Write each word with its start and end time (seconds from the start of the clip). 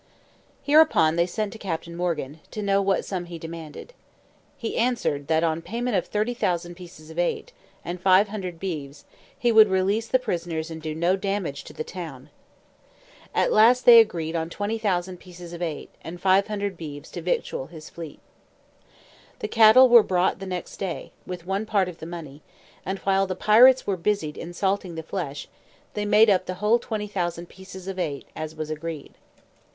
Hereupon, 0.63 1.15
they 1.15 1.27
sent 1.27 1.53
to 1.53 1.59
Captain 1.59 1.95
Morgan, 1.95 2.39
to 2.49 2.63
know 2.63 2.81
what 2.81 3.05
sum 3.05 3.25
he 3.25 3.37
demanded. 3.37 3.93
He 4.57 4.75
answered, 4.75 5.27
that 5.27 5.43
on 5.43 5.61
payment 5.61 5.95
of 5.95 6.07
30,000 6.07 6.73
pieces 6.73 7.11
of 7.11 7.19
eight, 7.19 7.51
and 7.85 8.01
five 8.01 8.29
hundred 8.29 8.59
beeves, 8.59 9.05
he 9.37 9.51
would 9.51 9.67
release 9.69 10.07
the 10.07 10.17
prisoners 10.17 10.71
and 10.71 10.81
do 10.81 10.95
no 10.95 11.15
damage 11.15 11.63
to 11.65 11.73
the 11.73 11.83
town. 11.83 12.31
At 13.35 13.51
last 13.51 13.85
they 13.85 13.99
agreed 13.99 14.35
on 14.35 14.49
20,000 14.49 15.17
pieces 15.19 15.53
of 15.53 15.61
eight, 15.61 15.91
and 16.01 16.19
five 16.19 16.47
hundred 16.47 16.77
beeves 16.77 17.11
to 17.11 17.21
victual 17.21 17.67
his 17.67 17.87
fleet. 17.91 18.19
The 19.37 19.47
cattle 19.47 19.87
were 19.87 20.01
brought 20.01 20.39
the 20.39 20.47
next 20.47 20.77
day, 20.77 21.11
with 21.27 21.45
one 21.45 21.67
part 21.67 21.87
of 21.87 21.99
the 21.99 22.07
money; 22.07 22.41
and, 22.83 22.97
while 22.97 23.27
the 23.27 23.35
pirates 23.35 23.85
were 23.85 23.97
busied 23.97 24.35
in 24.35 24.51
salting 24.53 24.95
the 24.95 25.03
flesh, 25.03 25.47
they 25.93 26.05
made 26.07 26.31
up 26.31 26.47
the 26.47 26.55
whole 26.55 26.79
20,000 26.79 27.47
pieces 27.47 27.87
of 27.87 27.99
eight, 27.99 28.25
as 28.35 28.55
was 28.55 28.71
agreed. 28.71 29.13